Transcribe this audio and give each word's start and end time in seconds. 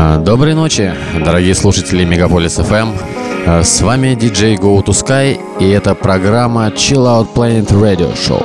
Доброй 0.00 0.54
ночи, 0.54 0.94
дорогие 1.22 1.54
слушатели 1.54 2.04
Мегаполис 2.04 2.58
FM. 2.58 2.94
А, 3.46 3.62
С 3.62 3.82
вами 3.82 4.14
диджей 4.14 4.56
Go 4.56 4.82
to 4.82 4.92
Sky, 4.92 5.38
и 5.60 5.68
это 5.68 5.94
программа 5.94 6.68
Chill 6.68 7.04
Out 7.04 7.34
Planet 7.34 7.68
Radio 7.68 8.14
Show. 8.14 8.42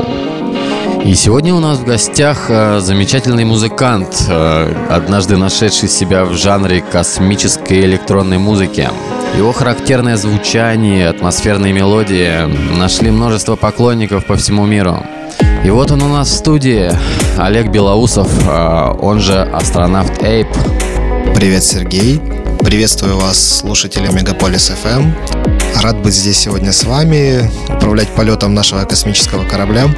И 1.05 1.13
сегодня 1.15 1.55
у 1.55 1.61
нас 1.61 1.77
в 1.77 1.85
гостях 1.85 2.47
а, 2.49 2.81
замечательный 2.81 3.45
музыкант, 3.45 4.25
а, 4.27 4.69
однажды 4.89 5.37
нашедший 5.37 5.87
себя 5.87 6.25
в 6.25 6.33
жанре 6.33 6.81
космической 6.81 7.85
электронной 7.85 8.37
музыки. 8.37 8.89
Его 9.37 9.53
характерное 9.53 10.17
звучание, 10.17 11.07
атмосферные 11.07 11.71
мелодии 11.71 12.75
нашли 12.77 13.11
множество 13.11 13.55
поклонников 13.55 14.25
по 14.25 14.35
всему 14.35 14.65
миру. 14.65 14.97
И 15.63 15.69
вот 15.69 15.89
он 15.89 16.01
у 16.01 16.09
нас 16.09 16.27
в 16.27 16.35
студии, 16.35 16.91
Олег 17.37 17.69
Белоусов, 17.69 18.29
а, 18.45 18.91
он 18.91 19.21
же 19.21 19.39
астронавт 19.41 20.21
Эйп. 20.21 20.47
Привет, 21.35 21.66
Сергей. 21.66 22.21
Приветствую 22.62 23.18
вас, 23.18 23.59
слушатели 23.59 24.07
Мегаполис 24.07 24.71
FM. 24.71 25.13
Рад 25.82 26.01
быть 26.01 26.13
здесь 26.13 26.40
сегодня 26.40 26.71
с 26.71 26.85
вами, 26.85 27.51
управлять 27.68 28.07
полетом 28.15 28.54
нашего 28.54 28.85
космического 28.85 29.43
корабля. 29.46 29.93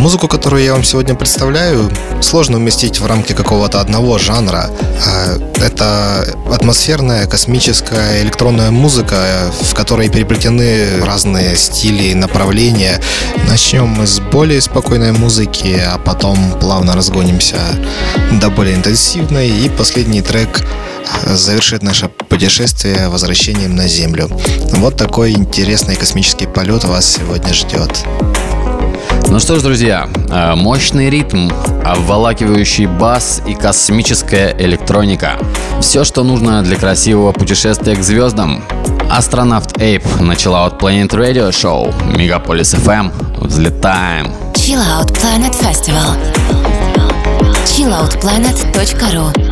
Музыку, 0.00 0.28
которую 0.28 0.64
я 0.64 0.72
вам 0.72 0.82
сегодня 0.82 1.14
представляю, 1.14 1.90
сложно 2.22 2.56
уместить 2.56 3.00
в 3.00 3.06
рамки 3.06 3.34
какого-то 3.34 3.82
одного 3.82 4.16
жанра. 4.16 4.70
А, 5.06 5.38
Это 5.60 6.24
атмосферная, 6.50 7.26
космическая, 7.26 8.22
электронная 8.22 8.70
музыка, 8.70 9.52
в 9.60 9.74
которой 9.74 10.08
переплетены 10.08 11.04
разные 11.04 11.54
стили 11.54 12.04
и 12.04 12.14
направления. 12.14 12.98
Начнем 13.46 13.88
мы 13.88 14.06
с 14.06 14.20
более 14.20 14.62
спокойной 14.62 15.12
музыки, 15.12 15.78
а 15.86 15.98
потом 15.98 16.38
плавно 16.58 16.96
разгонимся 16.96 17.58
до 18.40 18.48
более 18.48 18.76
интенсивной. 18.76 19.50
И 19.50 19.68
последний 19.68 20.22
трек 20.22 20.62
завершит 21.26 21.82
наше 21.82 22.08
путешествие 22.08 23.10
возвращением 23.10 23.76
на 23.76 23.86
Землю. 23.86 24.30
Вот 24.72 24.96
такой 24.96 25.32
интересный 25.32 25.96
космический 25.96 26.46
полет 26.46 26.84
вас 26.84 27.04
сегодня 27.04 27.52
ждет. 27.52 28.06
Ну 29.30 29.38
что 29.38 29.56
ж, 29.56 29.62
друзья, 29.62 30.08
э, 30.28 30.54
мощный 30.56 31.08
ритм, 31.08 31.50
обволакивающий 31.84 32.86
бас 32.86 33.40
и 33.46 33.54
космическая 33.54 34.56
электроника. 34.58 35.38
Все, 35.80 36.02
что 36.02 36.24
нужно 36.24 36.64
для 36.64 36.76
красивого 36.76 37.30
путешествия 37.30 37.94
к 37.94 38.02
звездам. 38.02 38.64
Астронавт 39.08 39.80
Эйп 39.80 40.04
начала 40.20 40.66
от 40.66 40.82
Planet 40.82 41.10
Radio 41.10 41.50
Show, 41.50 41.94
Мегаполис 42.16 42.74
FM. 42.74 43.12
Взлетаем. 43.40 44.32
Chill 44.54 44.82
Out 44.98 45.12
Planet 45.12 45.54
Festival. 45.54 46.16
chilloutplanet.ru 47.66 49.49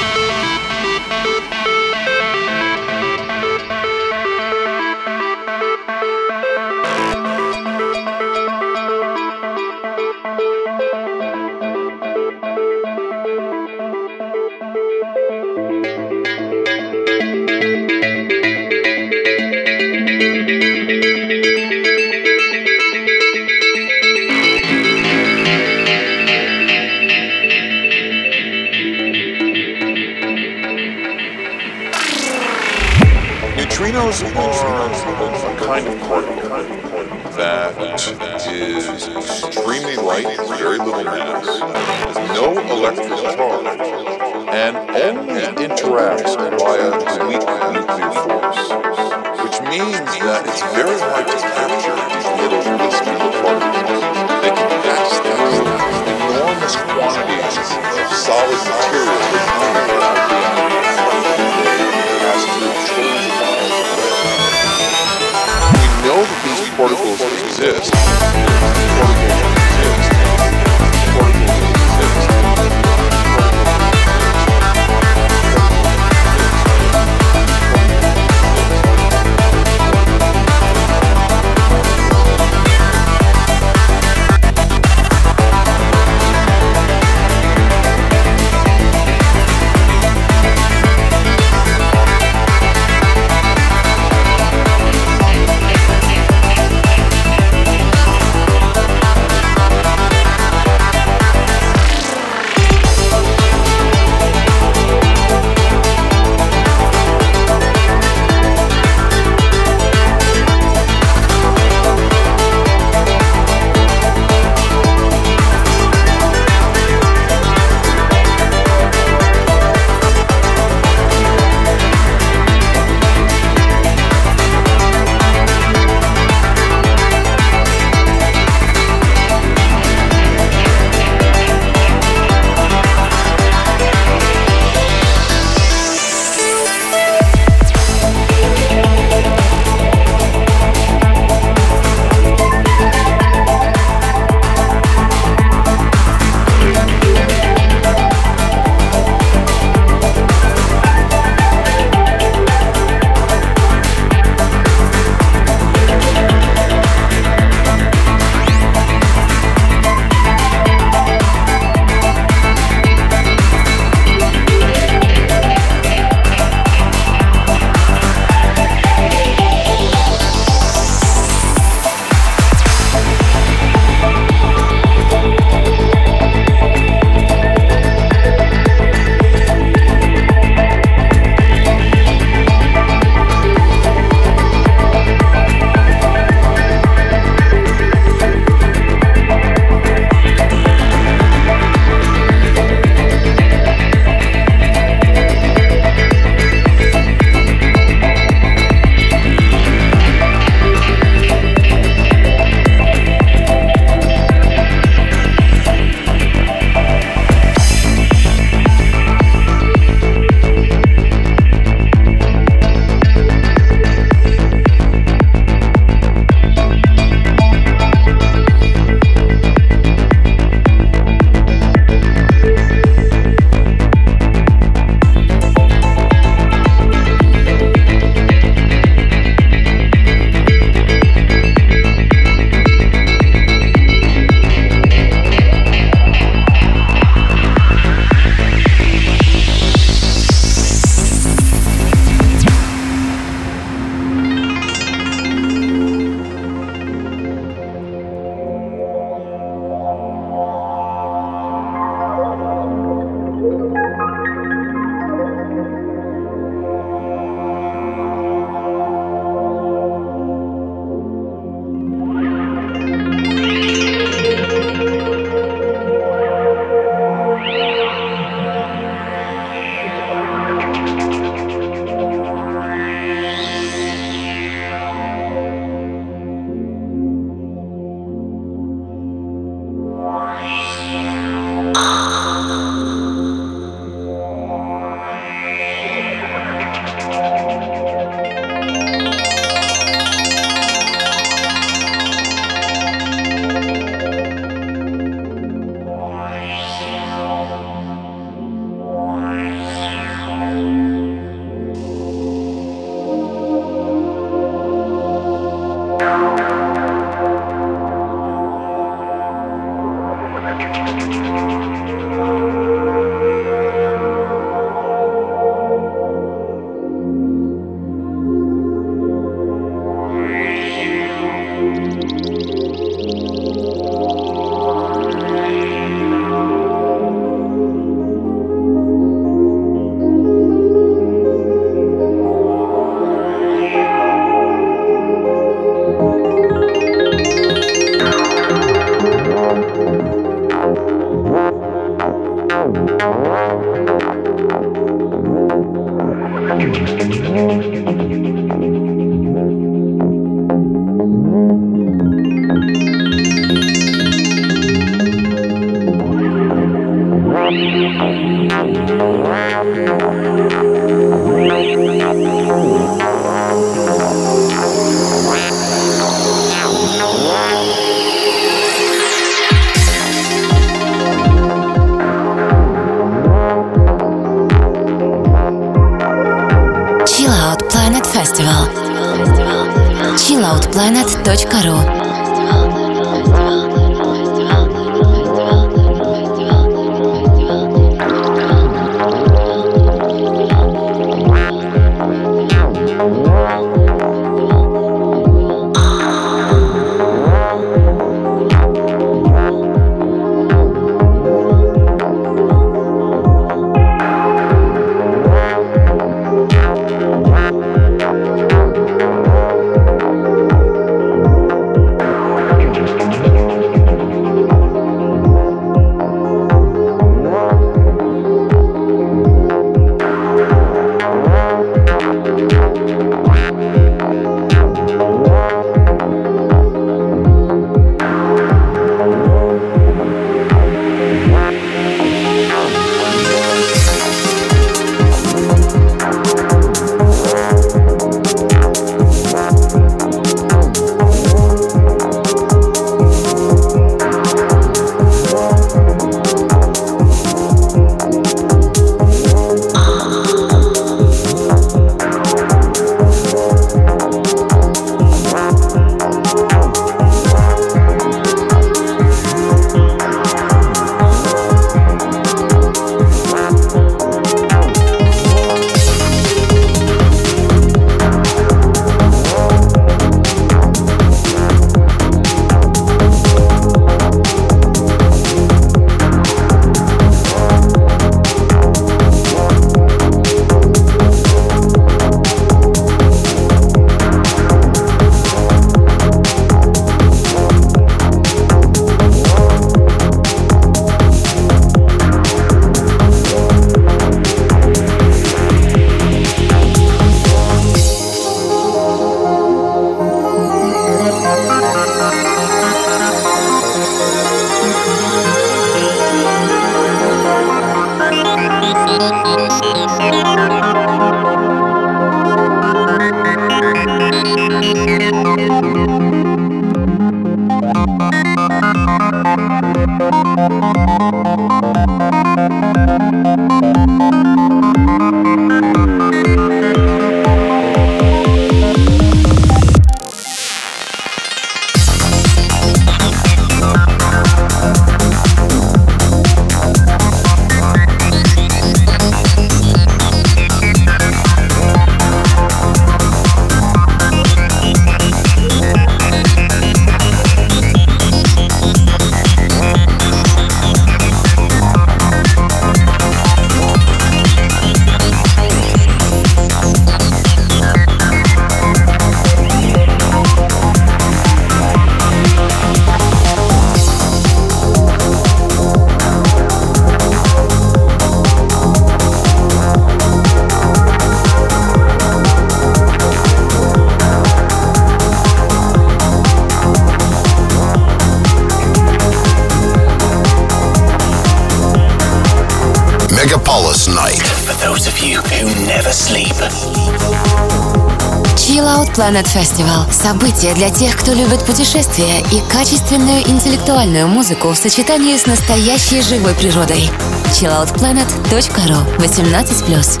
Planet 589.10 589.26
Festival– 589.26 589.90
событие 589.92 590.54
для 590.54 590.70
тех, 590.70 590.96
кто 590.96 591.12
любит 591.12 591.40
путешествия 591.44 592.20
и 592.30 592.40
качественную 592.48 593.28
интеллектуальную 593.28 594.06
музыку 594.06 594.50
в 594.50 594.56
сочетании 594.56 595.16
с 595.16 595.26
настоящей 595.26 596.00
живой 596.00 596.32
природой. 596.34 596.88
chilloutplanet.ru 597.32 598.98
18+. 598.98 600.00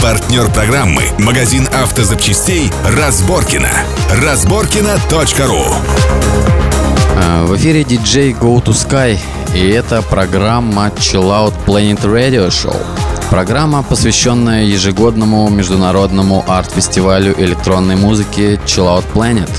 Партнер 0.00 0.48
программы– 0.52 1.06
магазин 1.18 1.68
автозапчастей 1.72 2.70
«Разборкина». 2.84 3.72
Разборкина.ру 4.12 5.64
А, 7.16 7.44
В 7.46 7.56
эфире 7.56 7.82
диджей 7.82 8.30
Go 8.30 8.62
to 8.62 8.72
Sky, 8.72 9.18
и 9.56 9.70
это 9.70 10.02
программа 10.02 10.92
Chill 10.98 11.24
Out 11.24 11.54
Planet 11.66 12.02
Radio 12.02 12.46
Show. 12.48 12.76
Программа, 13.32 13.82
посвященная 13.82 14.64
ежегодному 14.64 15.48
международному 15.48 16.44
арт-фестивалю 16.46 17.34
электронной 17.38 17.96
музыки 17.96 18.60
Chill 18.66 18.84
Out 18.84 19.06
Planet. 19.14 19.50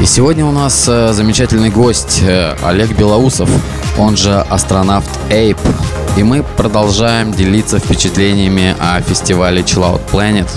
И 0.00 0.06
сегодня 0.06 0.46
у 0.46 0.52
нас 0.52 0.86
э, 0.88 1.12
замечательный 1.12 1.70
гость 1.70 2.22
э, 2.22 2.54
Олег 2.62 2.96
Белоусов, 2.96 3.50
он 3.98 4.16
же 4.16 4.38
астронавт 4.38 5.10
Эйп. 5.30 5.58
И 6.16 6.22
мы 6.22 6.44
продолжаем 6.44 7.32
делиться 7.32 7.80
впечатлениями 7.80 8.76
о 8.78 9.00
фестивале 9.00 9.62
Chill 9.62 9.82
Out 9.82 10.00
Planet. 10.12 10.48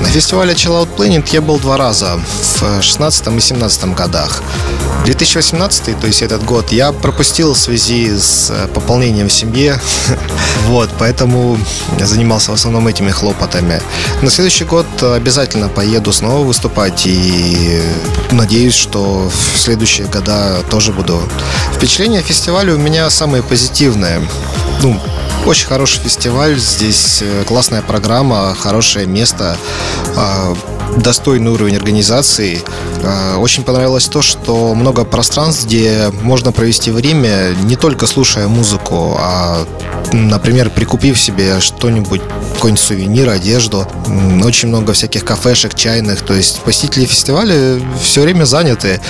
На 0.00 0.08
фестивале 0.08 0.54
Chill 0.54 0.72
Out 0.72 0.88
Planet 0.96 1.28
я 1.32 1.40
был 1.42 1.58
два 1.58 1.76
раза, 1.76 2.18
в 2.60 2.82
16 2.82 3.26
и 3.28 3.40
17 3.40 3.94
годах. 3.94 4.42
2018, 5.04 6.00
то 6.00 6.06
есть 6.06 6.22
этот 6.22 6.42
год, 6.44 6.72
я 6.72 6.92
пропустил 6.92 7.52
в 7.52 7.58
связи 7.58 8.16
с 8.16 8.50
э, 8.50 8.66
пополнением 8.68 9.28
в 9.28 9.32
семье. 9.32 9.78
Вот, 10.66 10.90
поэтому 10.98 11.58
я 11.98 12.06
занимался 12.06 12.50
в 12.52 12.54
основном 12.54 12.86
этими 12.86 13.10
хлопотами. 13.10 13.80
На 14.22 14.30
следующий 14.30 14.64
год 14.64 14.86
обязательно 15.02 15.68
поеду 15.68 16.12
снова 16.12 16.44
выступать 16.44 17.06
и 17.06 17.80
надеюсь, 18.30 18.74
что 18.74 19.30
в 19.54 19.58
следующие 19.58 20.06
года 20.06 20.62
тоже 20.70 20.92
буду. 20.92 21.20
Впечатление 21.74 22.22
фестиваля 22.22 22.74
у 22.74 22.78
меня 22.78 23.10
самые 23.10 23.42
позитивные. 23.42 24.20
Ну, 24.82 25.00
очень 25.46 25.66
хороший 25.66 26.00
фестиваль, 26.00 26.58
здесь 26.58 27.22
э, 27.22 27.44
классная 27.46 27.82
программа, 27.82 28.54
хорошее 28.54 29.06
место, 29.06 29.56
достойный 30.96 31.50
уровень 31.50 31.76
организации. 31.76 32.62
А, 33.02 33.36
Очень 33.38 33.62
понравилось 33.62 34.06
то, 34.08 34.22
что 34.22 34.74
много 34.74 35.04
пространств, 35.04 35.66
где 35.66 36.12
можно 36.22 36.52
провести 36.52 36.90
время 36.90 37.54
не 37.62 37.76
только 37.76 38.06
слушая 38.06 38.48
музыку, 38.48 39.16
а 39.18 39.66
например, 40.12 40.70
прикупив 40.70 41.20
себе 41.20 41.60
что-нибудь, 41.60 42.20
какой-нибудь 42.54 42.82
сувенир, 42.82 43.28
одежду. 43.28 43.86
Очень 44.44 44.68
много 44.68 44.92
всяких 44.92 45.24
кафешек, 45.24 45.74
чайных. 45.74 46.22
То 46.22 46.34
есть 46.34 46.60
посетители 46.60 47.04
фестиваля 47.04 47.80
все 48.02 48.22
время 48.22 48.44
заняты. 48.44 49.00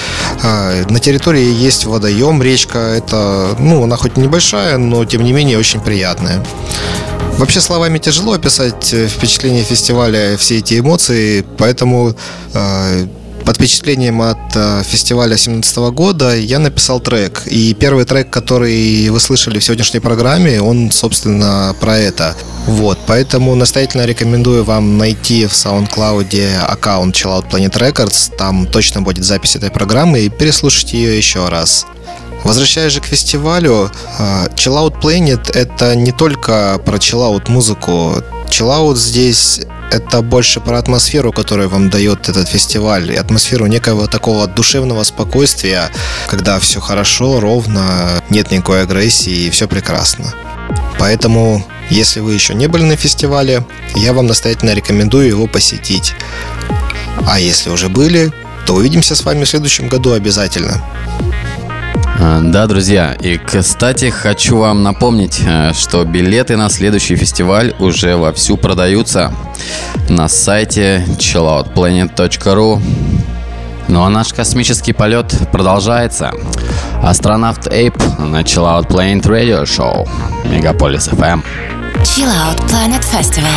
А, 0.42 0.84
на 0.88 1.00
территории 1.00 1.52
есть 1.52 1.84
водоем, 1.86 2.42
речка. 2.42 2.78
Это, 2.78 3.56
ну, 3.58 3.84
она 3.84 3.96
хоть 3.96 4.16
небольшая, 4.16 4.76
но 4.78 5.04
тем 5.04 5.22
не 5.24 5.32
менее 5.32 5.58
очень 5.58 5.80
приятная. 5.80 6.44
Вообще 7.40 7.62
словами 7.62 7.96
тяжело 7.96 8.34
описать 8.34 8.92
э, 8.92 9.06
впечатление 9.08 9.64
фестиваля, 9.64 10.36
все 10.36 10.58
эти 10.58 10.78
эмоции, 10.78 11.42
поэтому 11.56 12.14
э, 12.52 13.06
под 13.46 13.56
впечатлением 13.56 14.20
от 14.20 14.54
э, 14.54 14.82
фестиваля 14.84 15.30
2017 15.30 15.76
года 15.94 16.36
я 16.36 16.58
написал 16.58 17.00
трек. 17.00 17.44
И 17.46 17.72
первый 17.72 18.04
трек, 18.04 18.28
который 18.28 19.08
вы 19.08 19.18
слышали 19.20 19.58
в 19.58 19.64
сегодняшней 19.64 20.00
программе, 20.00 20.60
он, 20.60 20.90
собственно, 20.90 21.74
про 21.80 21.96
это. 21.96 22.36
Вот, 22.66 22.98
поэтому 23.06 23.54
настоятельно 23.54 24.04
рекомендую 24.04 24.62
вам 24.62 24.98
найти 24.98 25.46
в 25.46 25.52
SoundCloud 25.52 26.58
аккаунт 26.68 27.14
Chill 27.14 27.40
Out 27.40 27.50
Planet 27.50 27.72
Records. 27.72 28.36
Там 28.36 28.66
точно 28.66 29.00
будет 29.00 29.24
запись 29.24 29.56
этой 29.56 29.70
программы 29.70 30.20
и 30.20 30.28
переслушать 30.28 30.92
ее 30.92 31.16
еще 31.16 31.48
раз. 31.48 31.86
Возвращаясь 32.44 32.92
же 32.92 33.00
к 33.00 33.06
фестивалю, 33.06 33.90
э, 34.18 34.46
Chill 34.54 34.74
Out 34.74 35.00
Planet 35.00 35.52
это 35.52 35.94
не 35.94 36.12
только 36.12 36.80
про 36.84 36.96
out 36.96 37.50
музыку. 37.50 38.22
Out 38.48 38.96
здесь 38.96 39.60
это 39.90 40.22
больше 40.22 40.60
про 40.60 40.78
атмосферу, 40.78 41.32
которую 41.32 41.68
вам 41.68 41.90
дает 41.90 42.28
этот 42.28 42.48
фестиваль, 42.48 43.10
и 43.12 43.16
атмосферу 43.16 43.66
некого 43.66 44.06
такого 44.06 44.46
душевного 44.46 45.02
спокойствия, 45.04 45.90
когда 46.28 46.58
все 46.58 46.80
хорошо, 46.80 47.40
ровно, 47.40 48.22
нет 48.30 48.50
никакой 48.50 48.82
агрессии 48.82 49.46
и 49.46 49.50
все 49.50 49.66
прекрасно. 49.66 50.32
Поэтому, 50.98 51.66
если 51.90 52.20
вы 52.20 52.34
еще 52.34 52.54
не 52.54 52.66
были 52.66 52.84
на 52.84 52.96
фестивале, 52.96 53.64
я 53.96 54.12
вам 54.12 54.26
настоятельно 54.26 54.74
рекомендую 54.74 55.28
его 55.28 55.46
посетить. 55.46 56.14
А 57.26 57.40
если 57.40 57.70
уже 57.70 57.88
были, 57.88 58.32
то 58.66 58.74
увидимся 58.74 59.16
с 59.16 59.24
вами 59.24 59.44
в 59.44 59.48
следующем 59.48 59.88
году 59.88 60.12
обязательно. 60.12 60.82
А, 62.22 62.40
да, 62.42 62.66
друзья, 62.66 63.14
и, 63.14 63.38
кстати, 63.38 64.10
хочу 64.10 64.58
вам 64.58 64.82
напомнить, 64.82 65.40
э, 65.42 65.72
что 65.72 66.04
билеты 66.04 66.56
на 66.56 66.68
следующий 66.68 67.16
фестиваль 67.16 67.74
уже 67.78 68.14
вовсю 68.16 68.58
продаются 68.58 69.32
на 70.10 70.28
сайте 70.28 71.02
chilloutplanet.ru. 71.18 72.82
Ну 73.88 74.04
а 74.04 74.10
наш 74.10 74.34
космический 74.34 74.92
полет 74.92 75.34
продолжается. 75.50 76.30
Астронавт 77.02 77.66
Эйп 77.72 77.96
на 78.18 78.42
Chill 78.42 78.64
Out 78.64 78.88
Planet 78.88 79.22
Radio 79.22 79.62
Show. 79.64 80.06
Мегаполис 80.44 81.08
FM. 81.08 81.42
Chill 82.02 82.28
Out 82.28 82.60
Planet 82.68 83.02
Festival. 83.02 83.48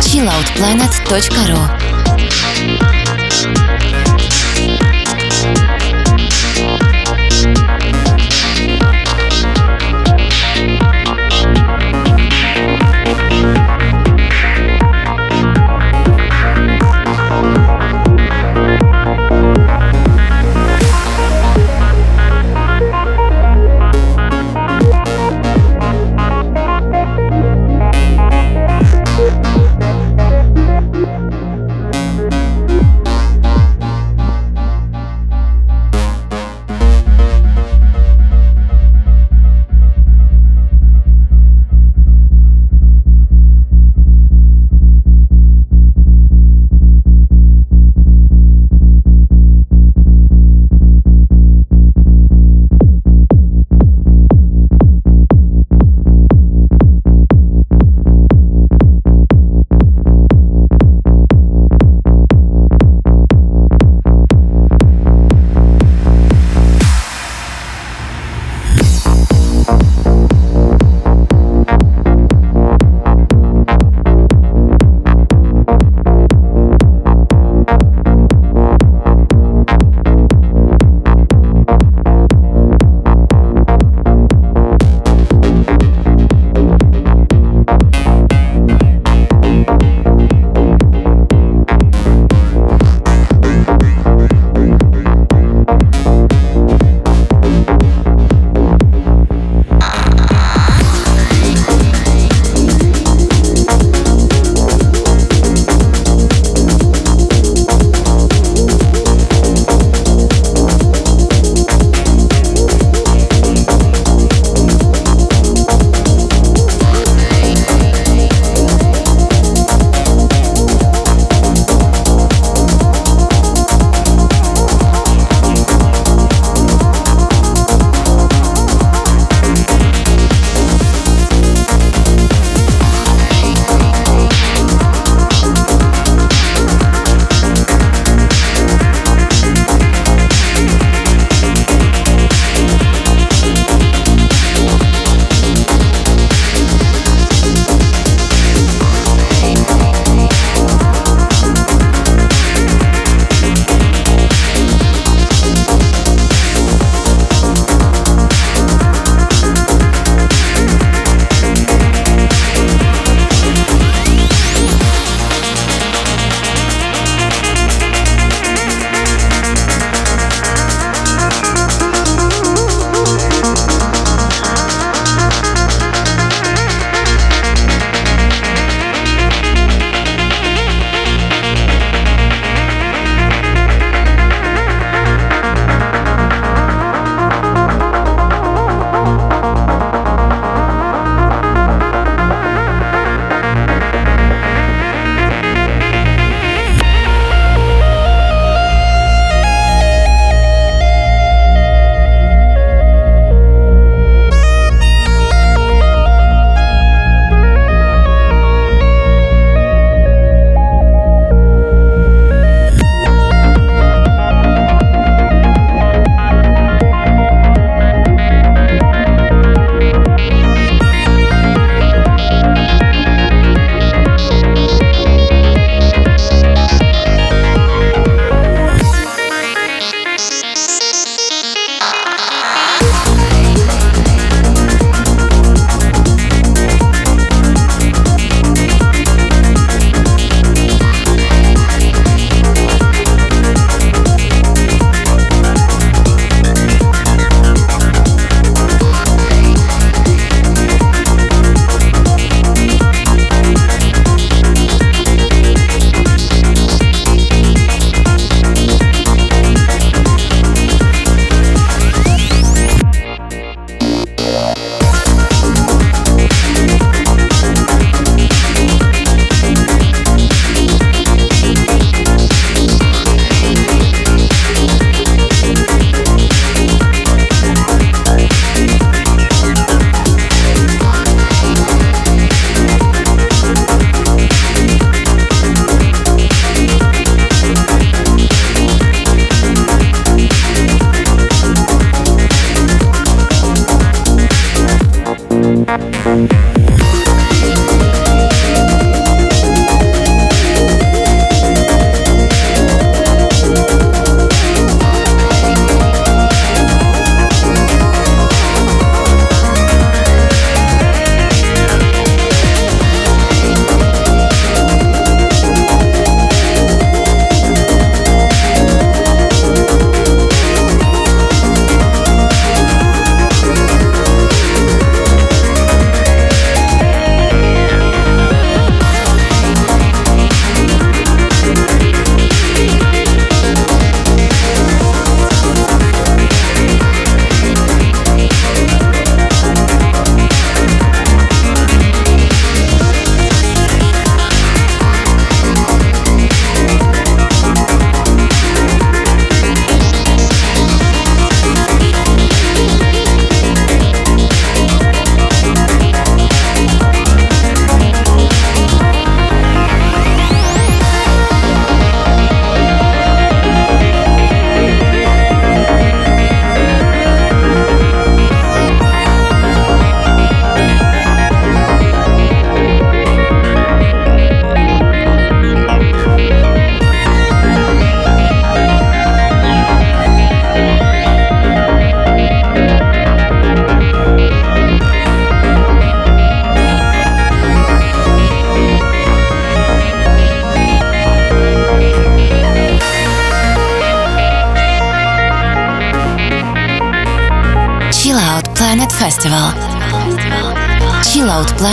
chilloutplanet.ru 0.00 1.85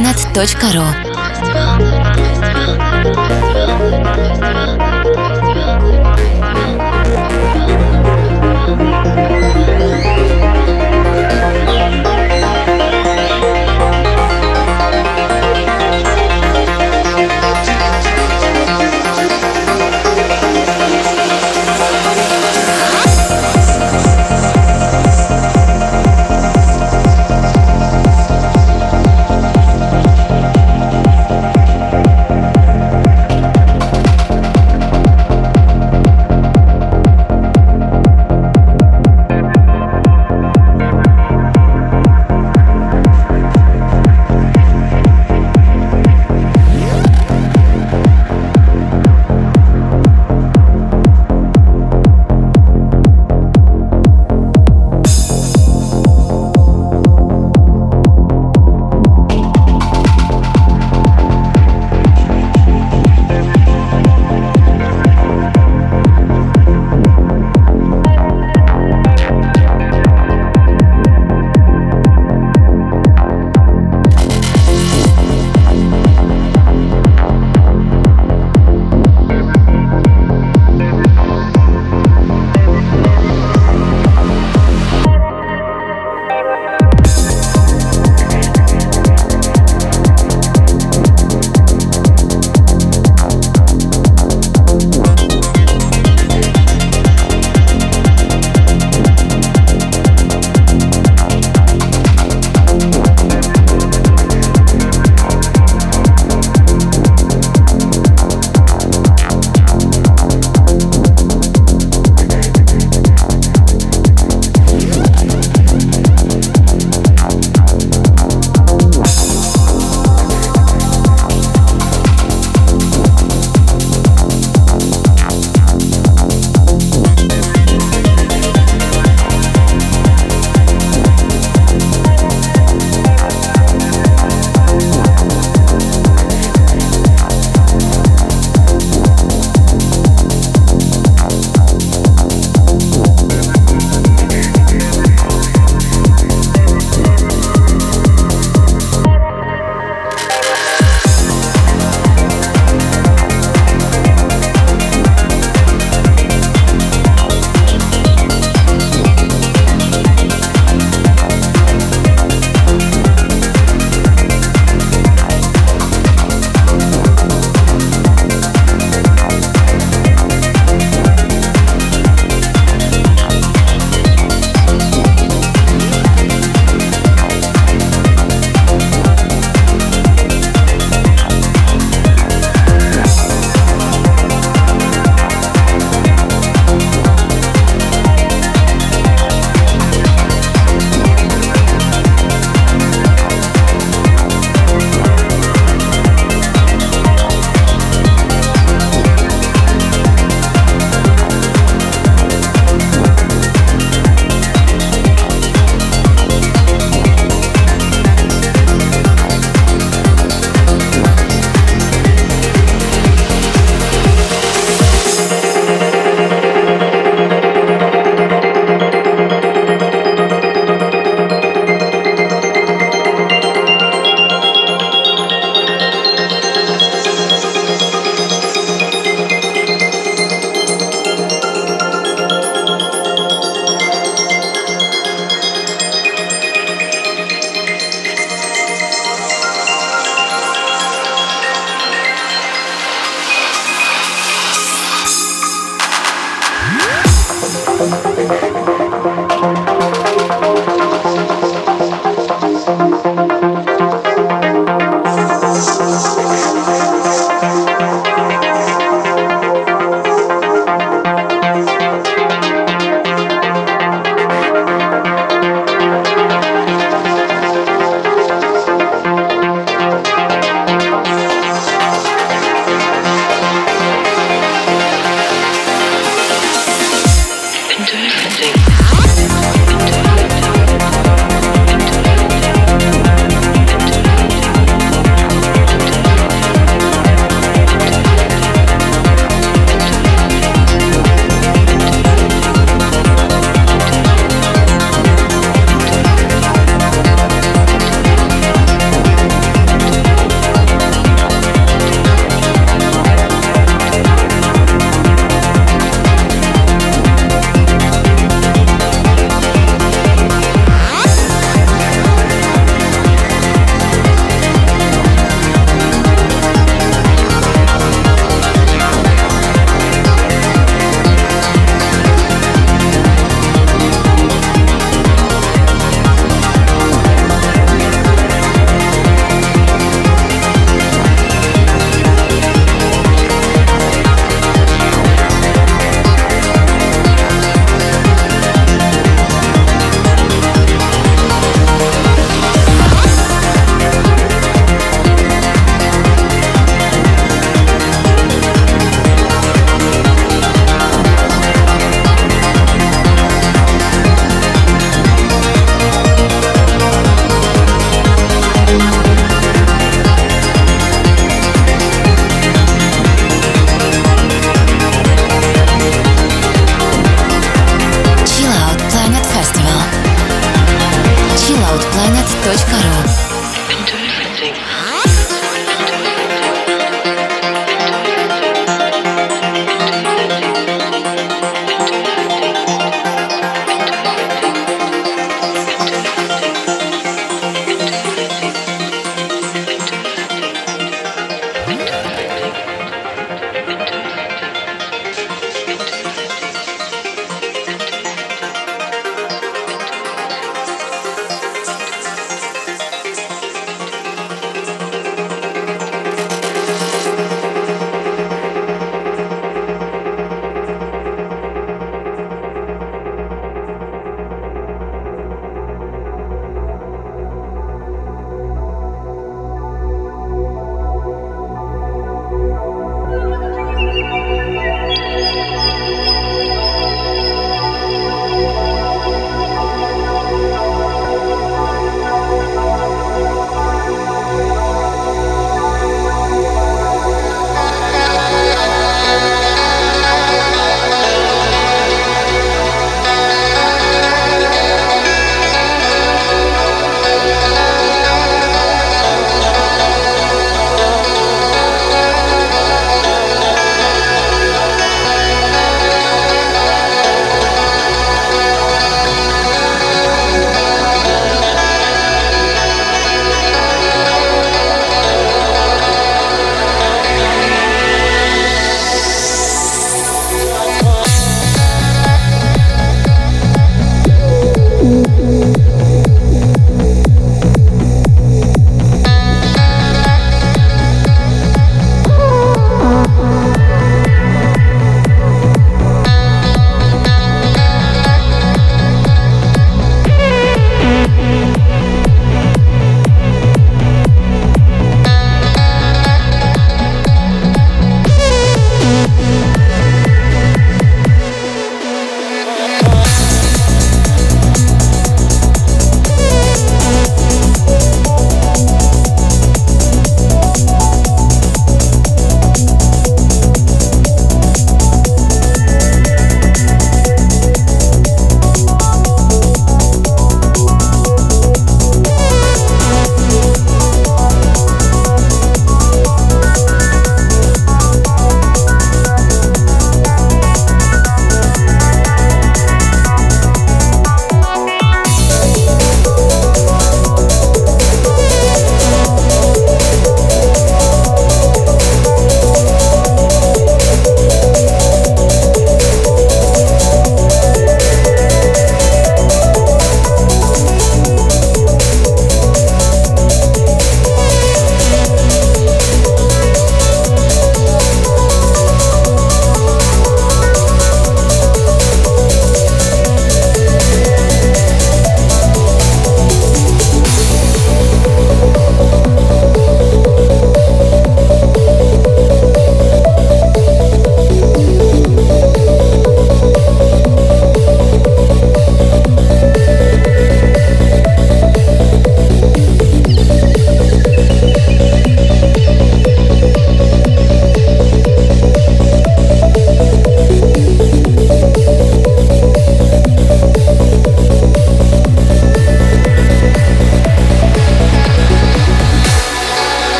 chilloutplanet.ru 0.00 0.99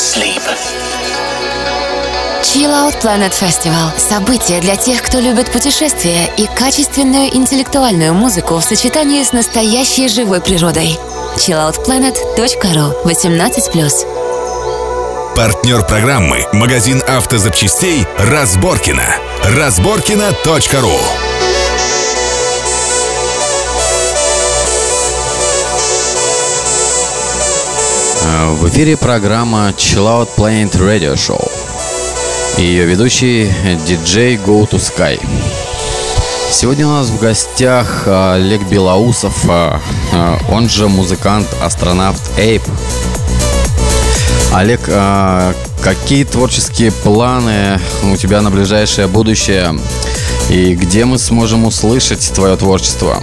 who 0.00 0.20
never 0.20 0.30
sleep. 0.30 0.42
Chill 2.42 2.72
Out 2.72 3.00
Planet 3.00 3.32
Festival– 3.32 3.92
событие 3.98 4.60
для 4.60 4.76
тех, 4.76 5.02
кто 5.02 5.20
любит 5.20 5.52
путешествия 5.52 6.30
и 6.36 6.46
качественную 6.46 7.36
интеллектуальную 7.36 8.14
музыку 8.14 8.56
в 8.56 8.64
сочетании 8.64 9.22
с 9.22 9.32
настоящей 9.32 10.08
живой 10.08 10.40
природой. 10.40 10.98
chilloutplanet.ru 11.36 13.04
18+. 13.04 14.06
Партнер 15.36 15.86
программы– 15.86 16.44
магазин 16.52 17.00
автозапчастей 17.06 18.04
«Разборкина». 18.18 19.16
Разборкина.ру 19.44 20.98
В 28.30 28.68
эфире 28.68 28.96
программа 28.96 29.70
Chill 29.76 30.06
Out 30.06 30.28
Planet 30.36 30.72
Radio 30.78 31.14
Show. 31.14 31.50
Ее 32.58 32.84
ведущий 32.84 33.50
диджей 33.86 34.36
Go 34.36 34.68
to 34.70 34.78
Sky. 34.78 35.20
Сегодня 36.50 36.86
у 36.86 36.90
нас 36.90 37.08
в 37.08 37.18
гостях 37.18 38.04
э, 38.06 38.34
Олег 38.34 38.62
Белоусов, 38.68 39.34
э, 39.48 39.78
э, 40.12 40.36
он 40.48 40.68
же 40.68 40.88
музыкант-астронавт 40.88 42.20
Эйп. 42.38 42.62
Олег, 44.52 44.80
э, 44.86 45.52
какие 45.82 46.24
творческие 46.24 46.92
планы 46.92 47.80
у 48.04 48.16
тебя 48.16 48.42
на 48.42 48.50
ближайшее 48.50 49.08
будущее? 49.08 49.76
И 50.50 50.74
где 50.74 51.04
мы 51.04 51.18
сможем 51.18 51.64
услышать 51.64 52.32
твое 52.32 52.56
творчество? 52.56 53.22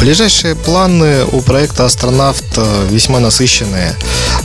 Ближайшие 0.00 0.54
планы 0.54 1.24
у 1.32 1.40
проекта 1.40 1.86
«Астронавт» 1.86 2.44
э, 2.56 2.86
весьма 2.90 3.20
насыщенные. 3.20 3.96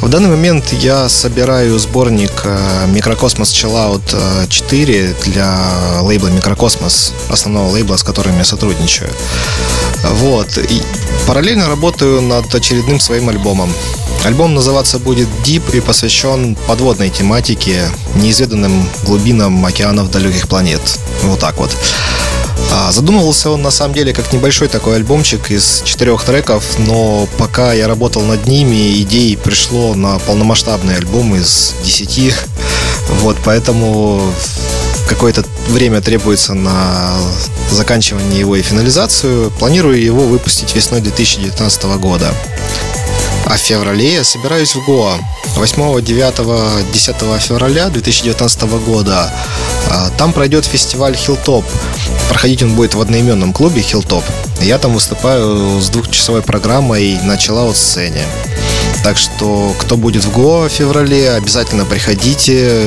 В 0.01 0.07
данный 0.07 0.29
момент 0.29 0.71
я 0.71 1.09
собираю 1.09 1.77
сборник 1.79 2.31
э, 2.45 2.85
«Микрокосмос 2.87 3.51
Chillout 3.51 4.01
э, 4.13 4.45
4» 4.45 5.23
для 5.25 6.01
лейбла 6.01 6.27
«Микрокосмос», 6.27 7.13
основного 7.29 7.69
лейбла, 7.69 7.97
с 7.97 8.03
которым 8.03 8.37
я 8.37 8.45
сотрудничаю. 8.45 9.09
Вот. 10.03 10.57
И 10.57 10.81
параллельно 11.27 11.67
работаю 11.67 12.21
над 12.21 12.53
очередным 12.53 12.99
своим 12.99 13.29
альбомом. 13.29 13.73
Альбом 14.23 14.53
называться 14.53 14.99
будет 14.99 15.27
Deep 15.45 15.75
и 15.75 15.79
посвящен 15.79 16.55
подводной 16.67 17.09
тематике, 17.09 17.83
неизведанным 18.15 18.87
глубинам 19.03 19.65
океанов 19.65 20.11
далеких 20.11 20.47
планет. 20.47 20.81
Вот 21.23 21.39
так 21.39 21.57
вот. 21.57 21.75
А, 22.71 22.91
Задумывался 22.91 23.49
он 23.49 23.61
на 23.61 23.71
самом 23.71 23.93
деле 23.93 24.13
как 24.13 24.31
небольшой 24.31 24.67
такой 24.67 24.95
альбомчик 24.95 25.51
из 25.51 25.81
четырех 25.85 26.23
треков, 26.23 26.63
но 26.77 27.27
пока 27.37 27.73
я 27.73 27.87
работал 27.87 28.21
над 28.23 28.47
ними, 28.47 29.01
идей 29.01 29.37
пришло 29.37 29.95
на 29.95 30.19
полномасштабный 30.19 30.95
альбом 30.95 31.35
из 31.35 31.73
десяти. 31.83 32.33
Вот, 33.21 33.37
поэтому 33.43 34.31
какое-то 35.07 35.43
время 35.69 35.99
требуется 35.99 36.53
на 36.53 37.15
заканчивание 37.71 38.39
его 38.39 38.55
и 38.55 38.61
финализацию. 38.61 39.49
Планирую 39.51 39.99
его 39.99 40.21
выпустить 40.27 40.75
весной 40.75 41.01
2019 41.01 41.83
года. 41.97 42.31
А 43.45 43.57
в 43.57 43.59
феврале 43.59 44.13
я 44.13 44.23
собираюсь 44.23 44.75
в 44.75 44.85
Гоа. 44.85 45.17
8, 45.55 46.01
9, 46.01 46.91
10 46.93 47.15
февраля 47.41 47.89
2019 47.89 48.61
года. 48.85 49.33
А, 49.89 50.11
Там 50.19 50.33
пройдет 50.33 50.65
фестиваль 50.65 51.13
Hilltop. 51.13 51.65
Проходить 52.29 52.61
он 52.63 52.75
будет 52.75 52.93
в 52.93 53.01
одноименном 53.01 53.51
клубе 53.51 53.81
Hilltop. 53.81 54.23
Я 54.61 54.77
там 54.77 54.93
выступаю 54.93 55.81
с 55.81 55.89
двухчасовой 55.89 56.41
программой 56.43 57.17
на 57.23 57.37
чиллаут 57.37 57.75
сцене. 57.75 58.23
Так 59.03 59.17
что, 59.17 59.73
кто 59.79 59.97
будет 59.97 60.23
в 60.23 60.31
Гоа 60.31 60.67
в 60.67 60.71
феврале, 60.71 61.31
обязательно 61.31 61.85
приходите. 61.85 62.85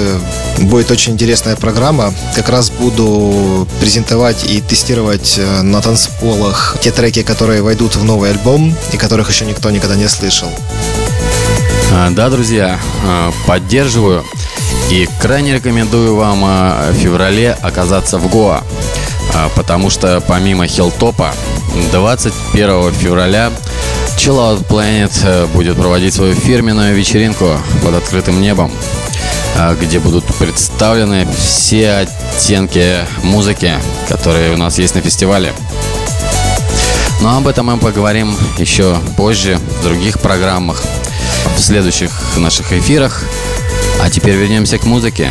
Будет 0.59 0.91
очень 0.91 1.15
интересная 1.15 1.57
программа. 1.57 2.15
Как 2.37 2.49
раз 2.49 2.71
буду 2.71 3.67
презентовать 3.81 4.45
и 4.45 4.61
тестировать 4.61 5.37
э, 5.39 5.63
на 5.63 5.81
танцполах 5.81 6.77
те 6.81 6.93
треки, 6.93 7.23
которые 7.23 7.63
войдут 7.63 7.97
в 7.97 8.05
новый 8.05 8.31
альбом 8.31 8.75
и 8.93 8.97
которых 8.97 9.31
еще 9.31 9.47
никто 9.47 9.71
никогда 9.71 9.97
не 9.97 10.09
слышал. 10.09 10.49
А, 11.93 12.11
Да, 12.11 12.29
друзья, 12.29 12.79
а, 13.05 13.33
поддерживаю 13.47 14.25
и 14.91 15.09
крайне 15.21 15.55
рекомендую 15.55 16.15
вам 16.15 16.43
а, 16.45 16.93
в 16.93 16.95
феврале 16.95 17.57
оказаться 17.63 18.19
в 18.19 18.29
Гоа, 18.29 18.63
потому 19.57 19.91
что 19.91 20.23
помимо 20.27 20.67
Хилтопа 20.67 21.33
21 21.93 22.93
февраля 22.93 23.51
Chill 24.17 24.37
Out 24.37 24.67
Planet 24.67 25.13
э, 25.25 25.47
будет 25.47 25.77
проводить 25.77 26.15
свою 26.15 26.35
фирменную 26.35 26.95
вечеринку 26.95 27.57
под 27.83 27.95
открытым 27.95 28.41
небом, 28.41 28.71
а, 29.57 29.75
где 29.75 29.99
будут 29.99 30.25
представлены 30.37 31.27
все 31.37 31.93
оттенки 31.93 32.99
музыки, 33.23 33.73
которые 34.09 34.53
у 34.53 34.57
нас 34.57 34.79
есть 34.79 34.95
на 34.95 35.01
фестивале. 35.01 35.53
Но 37.21 37.37
об 37.37 37.47
этом 37.47 37.67
мы 37.67 37.79
поговорим 37.79 38.37
еще 38.59 38.97
позже 39.17 39.59
в 39.81 39.85
других 39.85 40.21
программах, 40.21 40.83
в 41.57 41.61
следующих 41.61 42.11
наших 42.37 42.73
эфирах. 42.73 43.23
А 44.01 44.11
теперь 44.11 44.35
вернемся 44.35 44.79
к 44.79 44.85
музыке. 44.85 45.31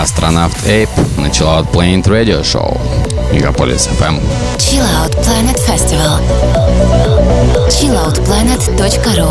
Астронавт 0.00 0.66
Эйп 0.66 0.88
на 1.16 1.26
Chill 1.26 1.46
Out 1.46 1.70
Planet 1.72 2.06
Radio 2.06 2.42
Show. 2.42 2.80
Мегаполис 3.32 3.88
FM. 3.88 4.20
Chill 4.58 4.82
Out 4.82 5.14
Planet 5.24 5.58
Festival. 5.66 6.20
chilloutplanet.ru 7.68 9.30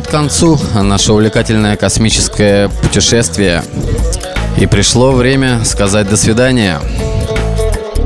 подходит 0.00 0.06
к 0.06 0.10
концу 0.10 0.58
наше 0.74 1.12
увлекательное 1.12 1.76
космическое 1.76 2.68
путешествие. 2.68 3.62
И 4.58 4.66
пришло 4.66 5.12
время 5.12 5.64
сказать 5.64 6.08
до 6.08 6.16
свидания. 6.16 6.80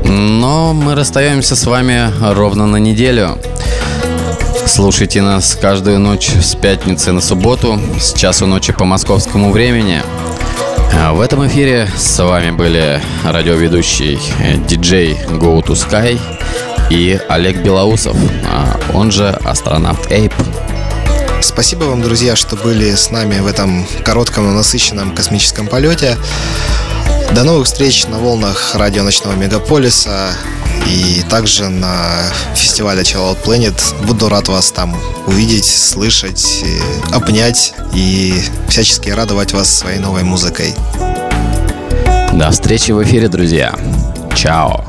Но 0.03 0.73
мы 0.73 0.95
расстаемся 0.95 1.55
с 1.55 1.65
вами 1.65 2.11
ровно 2.33 2.67
на 2.67 2.77
неделю. 2.77 3.37
Слушайте 4.65 5.21
нас 5.21 5.57
каждую 5.59 5.99
ночь 5.99 6.29
с 6.29 6.55
пятницы 6.55 7.11
на 7.11 7.21
субботу 7.21 7.79
с 7.99 8.13
часу 8.13 8.45
ночи 8.45 8.73
по 8.73 8.85
московскому 8.85 9.51
времени. 9.51 10.01
А 10.93 11.13
В 11.13 11.21
этом 11.21 11.45
эфире 11.47 11.87
с 11.97 12.23
вами 12.23 12.51
были 12.51 13.01
радиоведущий 13.23 14.19
э, 14.39 14.57
диджей 14.67 15.17
Go 15.27 15.63
to 15.63 15.73
Sky 15.73 16.19
и 16.89 17.19
Олег 17.29 17.57
Белоусов, 17.57 18.15
а 18.49 18.77
он 18.93 19.11
же 19.11 19.29
астронавт 19.43 20.11
Эйп. 20.11 20.33
Спасибо 21.55 21.85
вам, 21.85 22.01
друзья, 22.01 22.35
что 22.35 22.57
были 22.57 22.93
с 22.93 23.11
нами 23.11 23.39
в 23.39 23.47
этом 23.47 23.87
коротком, 24.03 24.43
но 24.43 24.51
насыщенном 24.51 25.15
космическом 25.15 25.67
полете. 25.67 26.17
До 27.33 27.45
новых 27.45 27.67
встреч 27.67 28.07
на 28.07 28.19
волнах 28.19 28.75
радио 28.75 29.03
Ночного 29.03 29.35
Мегаполиса 29.35 30.31
и 30.85 31.23
также 31.29 31.69
на 31.69 32.23
фестивале 32.55 33.03
Chill 33.03 33.31
Out 33.31 33.45
Planet. 33.45 34.05
Буду 34.05 34.27
рад 34.27 34.49
вас 34.49 34.71
там 34.71 34.99
увидеть, 35.27 35.63
слышать, 35.63 36.45
э, 36.65 37.15
обнять 37.15 37.73
и 37.93 38.43
всячески 38.67 39.09
радовать 39.09 39.53
вас 39.53 39.73
своей 39.73 39.99
новой 39.99 40.23
музыкой. 40.23 40.75
До 42.33 42.51
встречи 42.51 42.91
в 42.91 43.01
эфире, 43.01 43.29
друзья. 43.29 43.73
Чао. 44.35 44.84